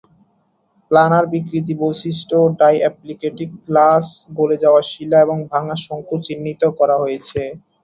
Planer 0.91 1.25
বিকৃতি 1.33 1.73
বৈশিষ্ট্য, 1.81 2.37
ডাইঅ্যাপ্লিকেটিক 2.59 3.49
glass, 3.65 4.05
গলে 4.37 4.55
যাওয়া 4.63 4.81
শিলা 4.89 5.17
এবং 5.21 5.37
ভাঙা 5.51 5.75
শঙ্কু 5.85 6.15
চিহ্নিত 6.25 6.61
করা 6.79 6.95
হয়েছে। 7.03 7.41